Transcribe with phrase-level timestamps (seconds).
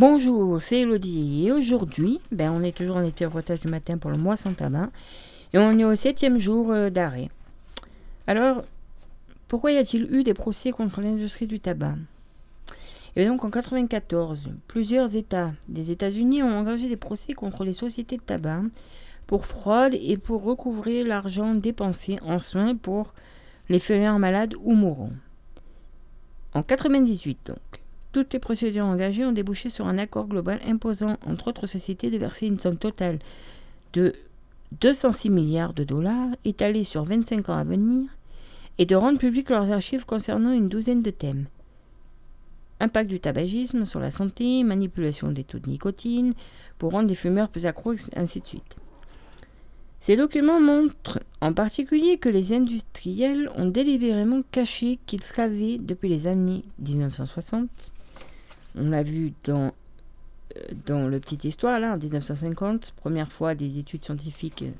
[0.00, 4.10] Bonjour, c'est Elodie et aujourd'hui, ben, on est toujours en été reportage du matin pour
[4.10, 4.88] le mois sans tabac
[5.52, 7.28] et on est au septième jour euh, d'arrêt.
[8.26, 8.64] Alors,
[9.46, 11.96] pourquoi y a-t-il eu des procès contre l'industrie du tabac?
[13.14, 18.16] Et donc en 1994, plusieurs États des États-Unis ont engagé des procès contre les sociétés
[18.16, 18.62] de tabac
[19.26, 23.12] pour fraude et pour recouvrir l'argent dépensé en soins pour
[23.68, 25.12] les fumeurs malades ou mourants.
[26.54, 27.79] En 1998 donc.
[28.12, 32.18] Toutes les procédures engagées ont débouché sur un accord global imposant, entre autres sociétés, de
[32.18, 33.20] verser une somme totale
[33.92, 34.14] de
[34.80, 38.08] 206 milliards de dollars étalée sur 25 ans à venir
[38.78, 41.46] et de rendre publiques leurs archives concernant une douzaine de thèmes.
[42.80, 46.34] Impact du tabagisme sur la santé, manipulation des taux de nicotine,
[46.78, 48.76] pour rendre les fumeurs plus accros, ainsi de suite.
[50.00, 56.26] Ces documents montrent en particulier que les industriels ont délibérément caché qu'ils savaient depuis les
[56.26, 57.68] années 1960
[58.76, 59.72] on l'a vu dans,
[60.56, 64.70] euh, dans le Petite Histoire, là, en 1950, première fois des études scientifiques euh,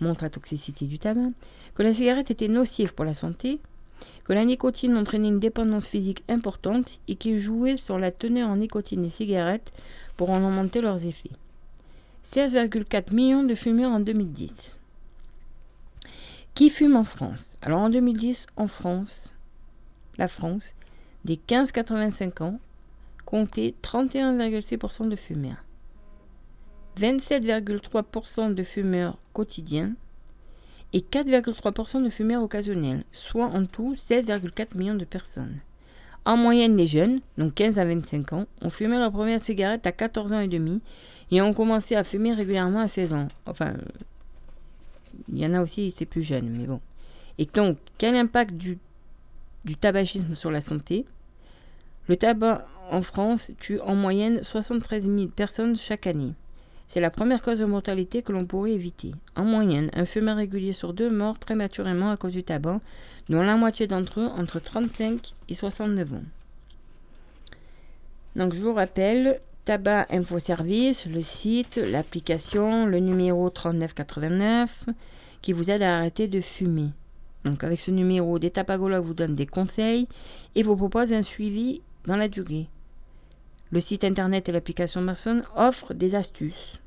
[0.00, 1.30] montrent la toxicité du tabac,
[1.74, 3.60] que la cigarette était nocive pour la santé,
[4.24, 8.56] que la nicotine entraînait une dépendance physique importante et qu'il jouait sur la teneur en
[8.56, 9.72] nicotine des cigarettes
[10.16, 11.30] pour en augmenter leurs effets.
[12.24, 14.76] 16,4 millions de fumeurs en 2010.
[16.54, 17.56] Qui fume en France?
[17.62, 19.30] Alors en 2010, en France,
[20.18, 20.74] la France,
[21.24, 22.58] des 15-85 ans,
[23.26, 25.62] comptait 31,6% de fumeurs,
[26.98, 29.92] 27,3% de fumeurs quotidiens
[30.94, 35.60] et 4,3% de fumeurs occasionnels, soit en tout 16,4 millions de personnes.
[36.24, 39.92] En moyenne, les jeunes, donc 15 à 25 ans, ont fumé leur première cigarette à
[39.92, 40.80] 14 ans et demi
[41.30, 43.28] et ont commencé à fumer régulièrement à 16 ans.
[43.44, 43.74] Enfin,
[45.28, 46.80] il y en a aussi, c'est plus jeune, mais bon.
[47.38, 48.78] Et donc, quel impact du,
[49.64, 51.04] du tabagisme sur la santé?
[52.08, 56.34] Le tabac en France tue en moyenne 73 000 personnes chaque année.
[56.88, 59.12] C'est la première cause de mortalité que l'on pourrait éviter.
[59.34, 62.80] En moyenne, un fumeur régulier sur deux meurt prématurément à cause du tabac,
[63.28, 66.22] dont la moitié d'entre eux entre 35 et 69 ans.
[68.36, 74.84] Donc je vous rappelle, Tabac Info Service, le site, l'application, le numéro 3989
[75.42, 76.90] qui vous aide à arrêter de fumer.
[77.44, 80.06] Donc avec ce numéro, des tapagologues vous donnent des conseils
[80.54, 82.68] et vous proposent un suivi dans la durée.
[83.70, 86.80] Le site internet et l'application smartphone offrent des astuces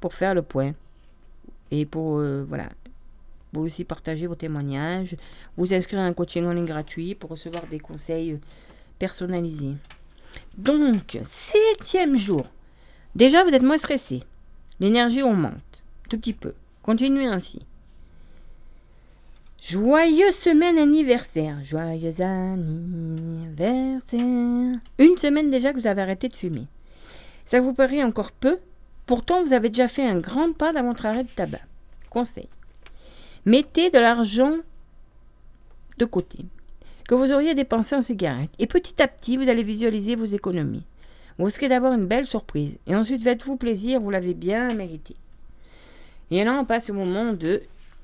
[0.00, 0.72] pour faire le point
[1.70, 2.68] et pour euh, voilà
[3.52, 5.16] vous aussi partager vos témoignages,
[5.56, 8.38] vous inscrire à un coaching en ligne gratuit pour recevoir des conseils
[8.98, 9.74] personnalisés.
[10.56, 12.46] Donc, septième jour.
[13.14, 14.22] Déjà, vous êtes moins stressé.
[14.80, 16.54] L'énergie augmente, tout petit peu.
[16.82, 17.60] Continuez ainsi.
[19.64, 21.62] Joyeuse semaine anniversaire.
[21.62, 24.20] Joyeux anniversaire.
[24.98, 26.66] Une semaine déjà que vous avez arrêté de fumer.
[27.46, 28.58] Ça vous paraît encore peu?
[29.06, 31.60] Pourtant, vous avez déjà fait un grand pas dans votre arrêt de tabac.
[32.10, 32.48] Conseil.
[33.46, 34.56] Mettez de l'argent
[35.96, 36.38] de côté
[37.06, 38.50] que vous auriez dépensé en cigarettes.
[38.58, 40.82] Et petit à petit, vous allez visualiser vos économies.
[41.38, 42.78] Vous risquez d'avoir une belle surprise.
[42.88, 45.14] Et ensuite, faites-vous plaisir, vous l'avez bien mérité.
[46.32, 47.62] Et là, on passe au moment de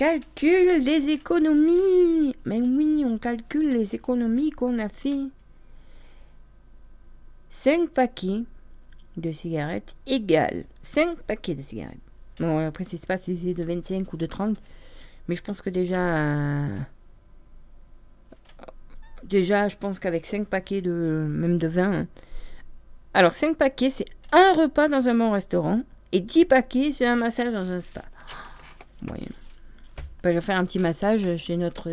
[0.00, 2.34] calcule les économies.
[2.46, 5.26] Mais oui, on calcule les économies qu'on a fait.
[7.50, 8.44] 5 paquets
[9.18, 11.98] de cigarettes égale 5 paquets de cigarettes.
[12.38, 14.56] Bon, après, je sais pas si c'est de 25 ou de 30,
[15.28, 16.66] mais je pense que déjà.
[19.24, 21.26] Déjà, je pense qu'avec 5 paquets de.
[21.28, 22.06] même de 20.
[23.12, 27.16] Alors, 5 paquets, c'est un repas dans un bon restaurant, et 10 paquets, c'est un
[27.16, 28.02] massage dans un spa.
[29.02, 29.26] Moyen.
[30.22, 31.90] Peut faire un petit massage chez notre,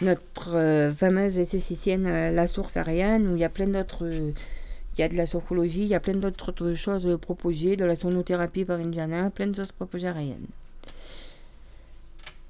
[0.00, 4.08] notre euh, fameuse esthéticienne euh, La Source Ariane, où il y a plein d'autres.
[4.08, 7.94] Il y a de la sophrologie, il y a plein d'autres choses proposées, de la
[7.94, 10.46] sonothérapie par Indiana, plein de choses proposées à Ariane.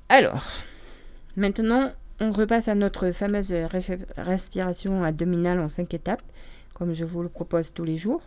[0.08, 0.42] Alors,
[1.36, 3.52] maintenant, on repasse à notre fameuse
[4.16, 6.22] respiration abdominale en cinq étapes,
[6.72, 8.22] comme je vous le propose tous les jours.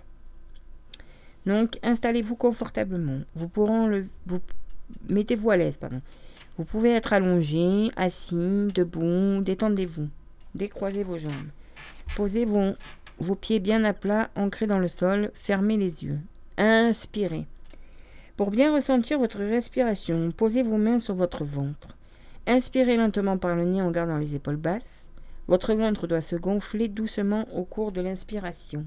[1.47, 3.22] Donc, installez-vous confortablement.
[3.34, 4.40] Vous pourrez le, vous,
[5.09, 6.02] mettez-vous à l'aise, pardon.
[6.58, 10.09] Vous pouvez être allongé, assis, debout, détendez-vous.
[10.53, 11.50] Décroisez vos jambes.
[12.16, 12.76] Posez vos,
[13.36, 16.20] pieds bien à plat, ancrés dans le sol, fermez les yeux.
[16.58, 17.46] Inspirez.
[18.36, 21.96] Pour bien ressentir votre respiration, posez vos mains sur votre ventre.
[22.48, 25.08] Inspirez lentement par le nez en gardant les épaules basses.
[25.47, 28.86] Votre ventre doit se gonfler doucement au cours de l'inspiration.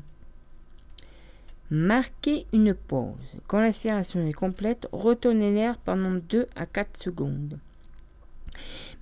[1.70, 3.14] Marquez une pause.
[3.46, 7.58] Quand l'inspiration est complète, retenez l'air pendant 2 à 4 secondes.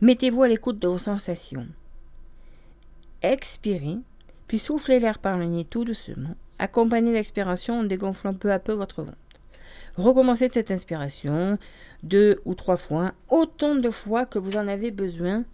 [0.01, 1.67] Mettez-vous à l'écoute de vos sensations.
[3.21, 3.99] Expirez,
[4.47, 6.37] puis soufflez l'air par le nez tout doucement.
[6.59, 9.17] Accompagnez l'expiration en dégonflant peu à peu votre ventre.
[9.97, 11.59] Recommencez cette inspiration
[12.03, 15.45] deux ou trois fois, autant de fois que vous en avez besoin.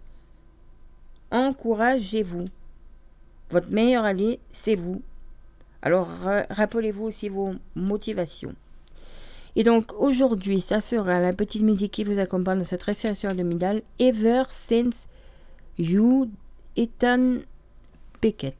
[1.31, 2.45] Encouragez-vous.
[3.49, 5.01] Votre meilleur allié, c'est vous.
[5.81, 6.09] Alors
[6.49, 8.53] rappelez-vous aussi vos motivations.
[9.55, 13.81] Et donc aujourd'hui, ça sera la petite musique qui vous accompagne dans cette respiration abdominale
[13.97, 15.07] Ever Since
[15.77, 16.29] You
[16.75, 17.39] Ethan
[18.21, 18.55] Beckett.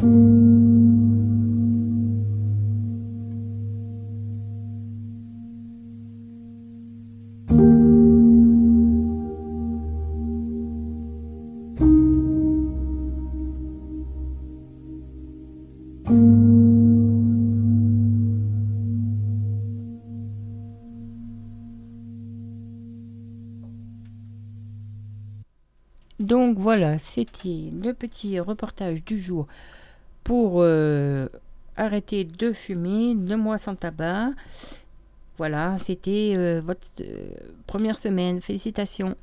[0.00, 0.34] -hmm.
[0.34, 0.39] you
[26.30, 29.48] Donc voilà, c'était le petit reportage du jour
[30.22, 31.26] pour euh,
[31.76, 34.28] arrêter de fumer, le mois sans tabac.
[35.38, 37.32] Voilà, c'était euh, votre euh,
[37.66, 38.40] première semaine.
[38.40, 39.16] Félicitations.